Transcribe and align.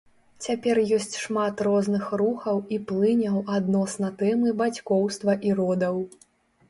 Цяпер 0.43 0.79
ёсць 0.97 1.15
шмат 1.23 1.61
розных 1.67 2.07
рухаў 2.21 2.63
і 2.77 2.81
плыняў 2.93 3.37
адносна 3.59 4.13
тэмы 4.23 4.55
бацькоўства 4.63 5.39
і 5.51 5.59
родаў. 5.61 6.05